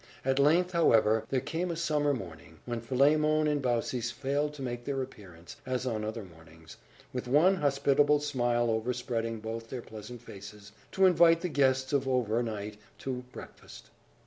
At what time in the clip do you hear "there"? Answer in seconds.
1.29-1.41